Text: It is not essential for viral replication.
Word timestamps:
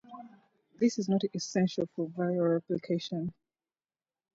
It 0.81 0.97
is 0.97 1.07
not 1.07 1.21
essential 1.35 1.85
for 1.95 2.07
viral 2.09 2.53
replication. 2.53 3.35